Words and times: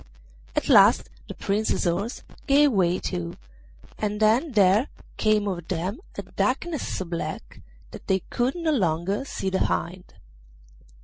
At 0.55 0.67
last 0.67 1.11
the 1.27 1.35
Prince's 1.35 1.83
horse 1.83 2.23
gave 2.47 2.71
way 2.71 2.97
too, 2.97 3.35
and 3.99 4.19
then 4.19 4.53
there 4.53 4.87
came 5.17 5.47
over 5.47 5.61
them 5.61 5.99
a 6.17 6.23
darkness 6.23 6.97
so 6.97 7.05
black 7.05 7.61
that 7.91 8.07
they 8.07 8.21
could 8.31 8.55
no 8.55 8.71
longer 8.71 9.25
see 9.25 9.51
the 9.51 9.59
hind. 9.67 10.15